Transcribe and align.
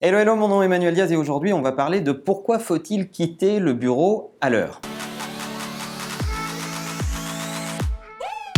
Hello, 0.00 0.16
hello, 0.16 0.36
mon 0.36 0.46
nom 0.46 0.62
est 0.62 0.66
Emmanuel 0.66 0.94
Diaz 0.94 1.10
et 1.10 1.16
aujourd'hui 1.16 1.52
on 1.52 1.60
va 1.60 1.72
parler 1.72 2.00
de 2.00 2.12
pourquoi 2.12 2.60
faut-il 2.60 3.10
quitter 3.10 3.58
le 3.58 3.72
bureau 3.72 4.36
à 4.40 4.48
l'heure. 4.48 4.80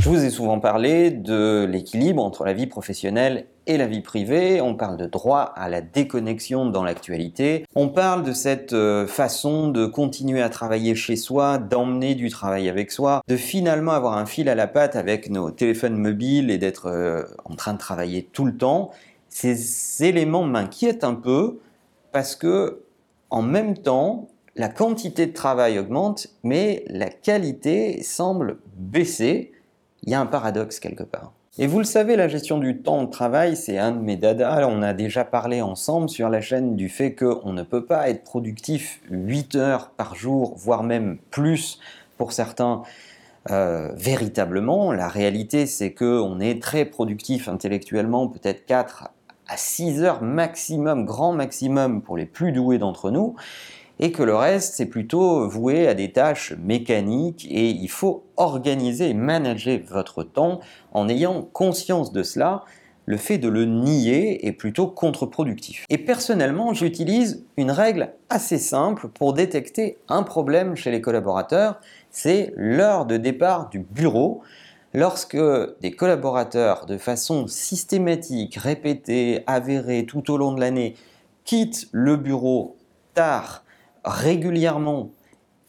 Je 0.02 0.08
vous 0.10 0.22
ai 0.22 0.28
souvent 0.28 0.60
parlé 0.60 1.10
de 1.10 1.64
l'équilibre 1.64 2.22
entre 2.22 2.44
la 2.44 2.52
vie 2.52 2.66
professionnelle 2.66 3.46
et 3.66 3.78
la 3.78 3.86
vie 3.86 4.02
privée, 4.02 4.60
on 4.60 4.74
parle 4.74 4.98
de 4.98 5.06
droit 5.06 5.52
à 5.56 5.68
la 5.70 5.80
déconnexion 5.80 6.66
dans 6.66 6.82
l'actualité, 6.82 7.64
on 7.74 7.88
parle 7.88 8.22
de 8.22 8.32
cette 8.32 8.72
euh, 8.72 9.06
façon 9.06 9.68
de 9.68 9.86
continuer 9.86 10.42
à 10.42 10.48
travailler 10.48 10.94
chez 10.94 11.16
soi, 11.16 11.58
d'emmener 11.58 12.14
du 12.14 12.28
travail 12.28 12.68
avec 12.68 12.90
soi, 12.90 13.20
de 13.28 13.36
finalement 13.36 13.92
avoir 13.92 14.18
un 14.18 14.26
fil 14.26 14.48
à 14.48 14.54
la 14.54 14.66
patte 14.66 14.96
avec 14.96 15.30
nos 15.30 15.50
téléphones 15.50 15.96
mobiles 15.96 16.50
et 16.50 16.58
d'être 16.58 16.86
euh, 16.86 17.22
en 17.44 17.54
train 17.54 17.74
de 17.74 17.78
travailler 17.78 18.28
tout 18.30 18.44
le 18.44 18.56
temps 18.56 18.90
ces 19.30 20.04
éléments 20.04 20.44
m'inquiètent 20.44 21.04
un 21.04 21.14
peu 21.14 21.60
parce 22.12 22.36
que 22.36 22.82
en 23.30 23.42
même 23.42 23.78
temps, 23.78 24.28
la 24.56 24.68
quantité 24.68 25.26
de 25.26 25.32
travail 25.32 25.78
augmente, 25.78 26.26
mais 26.42 26.84
la 26.88 27.08
qualité 27.08 28.02
semble 28.02 28.58
baisser. 28.76 29.52
Il 30.02 30.10
y 30.10 30.14
a 30.14 30.20
un 30.20 30.26
paradoxe 30.26 30.80
quelque 30.80 31.04
part. 31.04 31.32
Et 31.58 31.66
vous 31.66 31.78
le 31.78 31.84
savez, 31.84 32.16
la 32.16 32.28
gestion 32.28 32.58
du 32.58 32.78
temps 32.78 33.04
de 33.04 33.10
travail, 33.10 33.56
c'est 33.56 33.78
un 33.78 33.92
de 33.92 34.00
mes 34.00 34.16
dadas. 34.16 34.66
On 34.66 34.82
a 34.82 34.92
déjà 34.94 35.24
parlé 35.24 35.62
ensemble 35.62 36.08
sur 36.08 36.28
la 36.28 36.40
chaîne 36.40 36.76
du 36.76 36.88
fait 36.88 37.14
qu'on 37.14 37.52
ne 37.52 37.62
peut 37.62 37.84
pas 37.84 38.08
être 38.08 38.24
productif 38.24 39.00
8 39.10 39.56
heures 39.56 39.90
par 39.90 40.14
jour, 40.14 40.54
voire 40.56 40.82
même 40.82 41.18
plus 41.30 41.78
pour 42.16 42.32
certains. 42.32 42.82
Euh, 43.50 43.90
véritablement, 43.94 44.92
la 44.92 45.08
réalité 45.08 45.64
c'est 45.64 45.94
qu'on 45.94 46.40
est 46.40 46.62
très 46.62 46.84
productif 46.84 47.48
intellectuellement, 47.48 48.28
peut-être 48.28 48.66
4 48.66 49.10
à 49.50 49.56
6 49.56 50.04
heures 50.04 50.22
maximum, 50.22 51.04
grand 51.04 51.32
maximum 51.32 52.02
pour 52.02 52.16
les 52.16 52.24
plus 52.24 52.52
doués 52.52 52.78
d'entre 52.78 53.10
nous, 53.10 53.34
et 53.98 54.12
que 54.12 54.22
le 54.22 54.34
reste, 54.34 54.74
c'est 54.76 54.86
plutôt 54.86 55.46
voué 55.48 55.88
à 55.88 55.94
des 55.94 56.12
tâches 56.12 56.54
mécaniques, 56.62 57.46
et 57.50 57.68
il 57.68 57.90
faut 57.90 58.24
organiser 58.36 59.10
et 59.10 59.14
manager 59.14 59.80
votre 59.90 60.22
temps 60.22 60.60
en 60.92 61.08
ayant 61.08 61.42
conscience 61.42 62.12
de 62.12 62.22
cela. 62.22 62.64
Le 63.06 63.16
fait 63.16 63.38
de 63.38 63.48
le 63.48 63.64
nier 63.64 64.46
est 64.46 64.52
plutôt 64.52 64.86
contre-productif. 64.86 65.84
Et 65.90 65.98
personnellement, 65.98 66.72
j'utilise 66.72 67.44
une 67.56 67.72
règle 67.72 68.12
assez 68.28 68.58
simple 68.58 69.08
pour 69.08 69.32
détecter 69.32 69.98
un 70.08 70.22
problème 70.22 70.76
chez 70.76 70.92
les 70.92 71.00
collaborateurs, 71.00 71.80
c'est 72.10 72.54
l'heure 72.56 73.04
de 73.04 73.16
départ 73.16 73.68
du 73.68 73.80
bureau. 73.80 74.42
Lorsque 74.92 75.38
des 75.80 75.92
collaborateurs, 75.92 76.86
de 76.86 76.98
façon 76.98 77.46
systématique, 77.46 78.56
répétée, 78.56 79.44
avérée 79.46 80.04
tout 80.04 80.32
au 80.32 80.36
long 80.36 80.52
de 80.52 80.60
l'année, 80.60 80.96
quittent 81.44 81.86
le 81.92 82.16
bureau 82.16 82.76
tard, 83.14 83.62
régulièrement, 84.04 85.10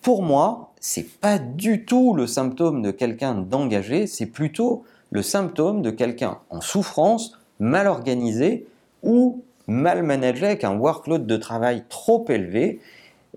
pour 0.01 0.23
moi, 0.23 0.73
c'est 0.79 1.19
pas 1.19 1.37
du 1.37 1.85
tout 1.85 2.15
le 2.15 2.25
symptôme 2.25 2.81
de 2.81 2.89
quelqu'un 2.89 3.35
d'engagé, 3.35 4.07
c'est 4.07 4.25
plutôt 4.25 4.83
le 5.11 5.21
symptôme 5.21 5.83
de 5.83 5.91
quelqu'un 5.91 6.39
en 6.49 6.61
souffrance, 6.61 7.37
mal 7.59 7.85
organisé 7.85 8.65
ou 9.03 9.43
mal 9.67 10.01
managé 10.01 10.47
avec 10.47 10.63
un 10.63 10.75
workload 10.75 11.27
de 11.27 11.37
travail 11.37 11.83
trop 11.89 12.25
élevé 12.29 12.79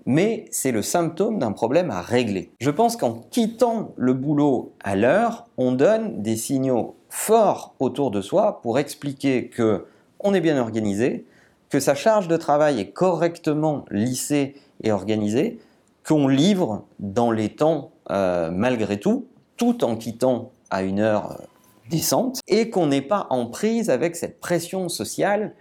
mais 0.05 0.45
c'est 0.51 0.71
le 0.71 0.81
symptôme 0.81 1.39
d'un 1.39 1.51
problème 1.51 1.91
à 1.91 2.01
régler. 2.01 2.51
Je 2.59 2.69
pense 2.69 2.95
qu'en 2.95 3.23
quittant 3.31 3.93
le 3.97 4.13
boulot 4.13 4.73
à 4.83 4.95
l'heure, 4.95 5.47
on 5.57 5.71
donne 5.71 6.21
des 6.21 6.35
signaux 6.35 6.95
forts 7.09 7.75
autour 7.79 8.11
de 8.11 8.21
soi 8.21 8.61
pour 8.61 8.77
expliquer 8.79 9.47
que 9.47 9.85
on 10.19 10.33
est 10.33 10.41
bien 10.41 10.59
organisé, 10.59 11.25
que 11.69 11.79
sa 11.79 11.95
charge 11.95 12.27
de 12.27 12.37
travail 12.37 12.79
est 12.79 12.91
correctement 12.91 13.85
lissée 13.91 14.55
et 14.83 14.91
organisée, 14.91 15.59
qu'on 16.07 16.27
livre 16.27 16.85
dans 16.99 17.31
les 17.31 17.49
temps 17.49 17.91
euh, 18.11 18.51
malgré 18.51 18.99
tout, 18.99 19.25
tout 19.57 19.83
en 19.83 19.95
quittant 19.95 20.51
à 20.69 20.83
une 20.83 20.99
heure 20.99 21.31
euh, 21.31 21.43
décente, 21.89 22.39
et 22.47 22.69
qu'on 22.69 22.87
n'est 22.87 23.01
pas 23.01 23.27
en 23.29 23.45
prise 23.47 23.89
avec 23.89 24.15
cette 24.15 24.39
pression 24.39 24.89
sociale 24.89 25.53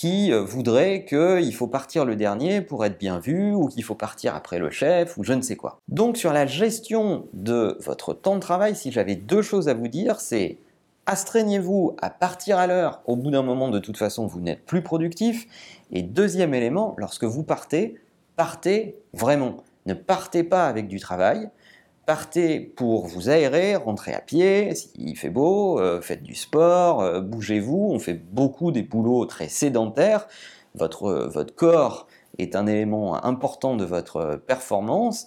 qui 0.00 0.32
euh, 0.32 0.40
voudrait 0.40 1.04
qu'il 1.04 1.54
faut 1.54 1.66
partir 1.66 2.06
le 2.06 2.16
dernier 2.16 2.62
pour 2.62 2.86
être 2.86 2.98
bien 2.98 3.18
vu, 3.18 3.52
ou 3.52 3.68
qu'il 3.68 3.84
faut 3.84 3.94
partir 3.94 4.34
après 4.34 4.58
le 4.58 4.70
chef, 4.70 5.18
ou 5.18 5.24
je 5.24 5.34
ne 5.34 5.42
sais 5.42 5.56
quoi. 5.56 5.76
Donc 5.88 6.16
sur 6.16 6.32
la 6.32 6.46
gestion 6.46 7.26
de 7.34 7.76
votre 7.82 8.14
temps 8.14 8.36
de 8.36 8.40
travail, 8.40 8.74
si 8.74 8.92
j'avais 8.92 9.14
deux 9.14 9.42
choses 9.42 9.68
à 9.68 9.74
vous 9.74 9.88
dire, 9.88 10.18
c'est 10.18 10.56
astreignez-vous 11.04 11.96
à 12.00 12.08
partir 12.08 12.56
à 12.56 12.66
l'heure, 12.66 13.02
au 13.04 13.14
bout 13.14 13.30
d'un 13.30 13.42
moment 13.42 13.68
de 13.68 13.78
toute 13.78 13.98
façon 13.98 14.26
vous 14.26 14.40
n'êtes 14.40 14.64
plus 14.64 14.80
productif, 14.80 15.46
et 15.92 16.00
deuxième 16.00 16.54
élément, 16.54 16.94
lorsque 16.96 17.24
vous 17.24 17.42
partez, 17.42 18.00
partez 18.36 18.96
vraiment. 19.12 19.58
Ne 19.84 19.92
partez 19.92 20.44
pas 20.44 20.66
avec 20.66 20.88
du 20.88 20.98
travail, 20.98 21.50
partez 22.06 22.60
pour 22.60 23.06
vous 23.06 23.28
aérer, 23.28 23.76
rentrez 23.76 24.12
à 24.12 24.20
pied, 24.20 24.74
s'il 24.74 25.16
fait 25.16 25.30
beau, 25.30 25.78
euh, 25.78 26.00
faites 26.00 26.22
du 26.22 26.34
sport, 26.34 27.02
euh, 27.02 27.20
bougez-vous, 27.20 27.90
on 27.92 27.98
fait 27.98 28.14
beaucoup 28.14 28.72
des 28.72 28.82
boulots 28.82 29.26
très 29.26 29.48
sédentaires, 29.48 30.26
votre, 30.74 31.04
euh, 31.04 31.28
votre 31.28 31.54
corps 31.54 32.06
est 32.38 32.56
un 32.56 32.66
élément 32.66 33.22
important 33.24 33.76
de 33.76 33.84
votre 33.84 34.40
performance, 34.46 35.26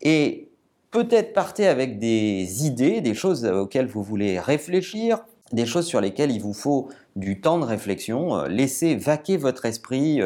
et 0.00 0.48
peut-être 0.90 1.32
partez 1.32 1.66
avec 1.66 1.98
des 1.98 2.66
idées, 2.66 3.00
des 3.00 3.14
choses 3.14 3.44
auxquelles 3.46 3.86
vous 3.86 4.02
voulez 4.02 4.38
réfléchir, 4.38 5.24
des 5.52 5.66
choses 5.66 5.86
sur 5.86 6.00
lesquelles 6.00 6.30
il 6.32 6.40
vous 6.40 6.54
faut 6.54 6.88
du 7.14 7.40
temps 7.40 7.58
de 7.58 7.64
réflexion, 7.64 8.44
laissez 8.44 8.96
vaquer 8.96 9.36
votre 9.36 9.66
esprit, 9.66 10.20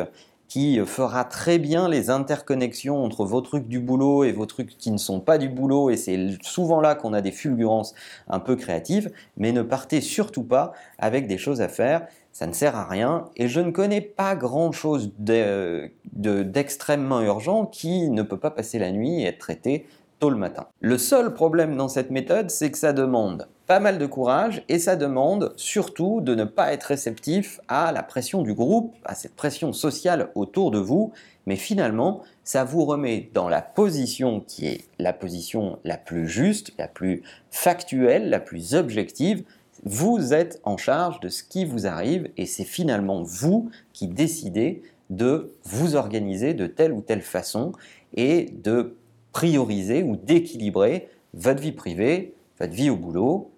qui 0.49 0.79
fera 0.87 1.25
très 1.25 1.59
bien 1.59 1.89
les 1.89 2.11
interconnexions 2.11 3.05
entre 3.05 3.25
vos 3.25 3.41
trucs 3.41 3.67
du 3.67 3.81
boulot 3.81 4.25
et 4.25 4.33
vos 4.33 4.47
trucs 4.47 4.79
qui 4.79 4.91
ne 4.91 4.97
sont 4.97 5.21
pas 5.21 5.39
du 5.39 5.49
boulot, 5.49 5.91
et 5.91 5.97
c'est 5.97 6.37
souvent 6.43 6.81
là 6.81 6.95
qu'on 6.95 7.12
a 7.12 7.21
des 7.21 7.33
fulgurances 7.33 7.95
un 8.29 8.39
peu 8.39 8.56
créatives, 8.56 9.11
mais 9.37 9.53
ne 9.53 9.62
partez 9.62 10.01
surtout 10.01 10.45
pas 10.45 10.73
avec 10.99 11.27
des 11.27 11.39
choses 11.39 11.61
à 11.61 11.69
faire, 11.69 12.06
ça 12.33 12.47
ne 12.47 12.53
sert 12.53 12.77
à 12.77 12.85
rien, 12.85 13.27
et 13.37 13.49
je 13.49 13.61
ne 13.61 13.71
connais 13.71 14.01
pas 14.01 14.37
grand-chose 14.37 15.12
d'extrêmement 15.19 17.23
urgent 17.23 17.67
qui 17.67 18.11
ne 18.11 18.23
peut 18.23 18.39
pas 18.39 18.51
passer 18.51 18.79
la 18.79 18.93
nuit 18.93 19.23
et 19.23 19.27
être 19.27 19.39
traité 19.39 19.87
tôt 20.19 20.31
le 20.31 20.37
matin. 20.37 20.67
Le 20.81 20.97
seul 20.97 21.35
problème 21.35 21.77
dans 21.77 21.89
cette 21.89 22.11
méthode, 22.11 22.51
c'est 22.51 22.71
que 22.71 22.79
ça 22.79 22.93
demande 22.93 23.49
pas 23.66 23.81
mal 23.81 23.99
de 23.99 24.06
courage 24.06 24.62
et 24.69 24.78
ça 24.78 24.94
demande 24.97 25.53
surtout 25.56 26.21
de 26.21 26.34
ne 26.34 26.44
pas 26.44 26.72
être 26.72 26.84
réceptif 26.84 27.60
à 27.66 27.91
la 27.91 28.03
pression 28.03 28.43
du 28.43 28.54
groupe, 28.54 28.94
à 29.04 29.15
cette 29.15 29.34
pression 29.34 29.72
sociale 29.72 30.31
autour 30.34 30.71
de 30.71 30.78
vous, 30.78 31.12
mais 31.47 31.56
finalement, 31.56 32.22
ça 32.44 32.65
vous 32.65 32.84
remet 32.84 33.31
dans 33.34 33.49
la 33.49 33.62
position 33.62 34.41
qui 34.41 34.66
est 34.66 34.84
la 34.99 35.12
position 35.12 35.78
la 35.84 35.97
plus 35.97 36.28
juste, 36.28 36.72
la 36.78 36.87
plus 36.87 37.22
factuelle, 37.50 38.31
la 38.31 38.41
plus 38.41 38.75
objective. 38.75 39.44
Vous 39.84 40.32
êtes 40.32 40.60
en 40.65 40.76
charge 40.76 41.21
de 41.21 41.28
ce 41.28 41.43
qui 41.43 41.65
vous 41.65 41.87
arrive 41.87 42.31
et 42.37 42.47
c'est 42.47 42.65
finalement 42.65 43.22
vous 43.22 43.71
qui 43.93 44.06
décidez 44.06 44.82
de 45.10 45.53
vous 45.65 45.97
organiser 45.97 46.55
de 46.55 46.66
telle 46.66 46.93
ou 46.93 47.00
telle 47.00 47.22
façon 47.22 47.72
et 48.15 48.47
de 48.62 48.97
prioriser 49.32 50.03
ou 50.03 50.16
d'équilibrer 50.16 51.09
votre 51.34 51.60
vie 51.60 51.72
privée, 51.72 52.34
votre 52.59 52.72
vie 52.72 52.91
au 52.91 52.97
boulot. 52.97 53.50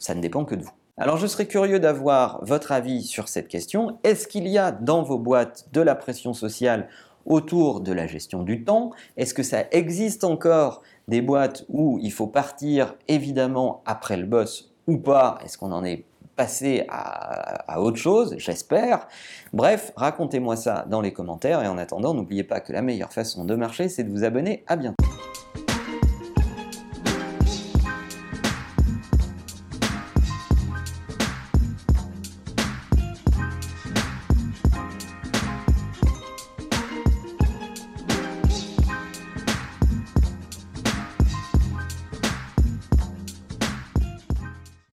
Ça 0.00 0.16
ne 0.16 0.20
dépend 0.20 0.44
que 0.44 0.56
de 0.56 0.64
vous. 0.64 0.72
Alors 0.96 1.16
je 1.16 1.26
serais 1.26 1.46
curieux 1.46 1.78
d'avoir 1.78 2.44
votre 2.44 2.72
avis 2.72 3.04
sur 3.04 3.28
cette 3.28 3.48
question. 3.48 3.98
Est-ce 4.02 4.26
qu'il 4.26 4.48
y 4.48 4.58
a 4.58 4.72
dans 4.72 5.02
vos 5.02 5.18
boîtes 5.18 5.68
de 5.72 5.80
la 5.80 5.94
pression 5.94 6.34
sociale 6.34 6.88
autour 7.26 7.80
de 7.80 7.92
la 7.92 8.06
gestion 8.06 8.42
du 8.42 8.64
temps? 8.64 8.90
Est-ce 9.16 9.32
que 9.34 9.42
ça 9.42 9.64
existe 9.70 10.24
encore 10.24 10.82
des 11.08 11.22
boîtes 11.22 11.64
où 11.68 11.98
il 12.02 12.12
faut 12.12 12.26
partir 12.26 12.96
évidemment 13.08 13.82
après 13.86 14.16
le 14.16 14.26
boss 14.26 14.72
ou 14.86 14.98
pas? 14.98 15.38
Est-ce 15.44 15.56
qu'on 15.56 15.72
en 15.72 15.84
est 15.84 16.04
passé 16.36 16.84
à, 16.88 17.80
autre 17.80 17.98
chose? 17.98 18.34
J'espère. 18.38 19.06
Bref, 19.52 19.92
racontez-moi 19.96 20.56
ça 20.56 20.86
dans 20.88 21.00
les 21.00 21.12
commentaires 21.12 21.62
et 21.62 21.68
en 21.68 21.78
attendant, 21.78 22.14
n'oubliez 22.14 22.44
pas 22.44 22.60
que 22.60 22.72
la 22.72 22.82
meilleure 22.82 23.12
façon 23.12 23.44
de 23.44 23.54
marcher, 23.54 23.88
c'est 23.88 24.04
de 24.04 24.10
vous 24.10 24.24
abonner. 24.24 24.64
À 24.66 24.76
bientôt. 24.76 24.99